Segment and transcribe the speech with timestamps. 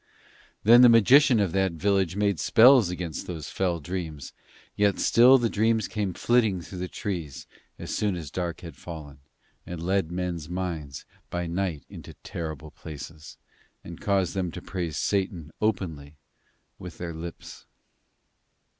[0.63, 4.33] Then the magician of that village made spells against those fell dreams;
[4.75, 7.45] yet still the dreams came flitting through the trees
[7.77, 9.19] as soon as the dark had fallen,
[9.63, 13.37] and led men's minds by night into terrible places
[13.83, 16.15] and caused them to praise Satan openly
[16.79, 17.67] with their lips.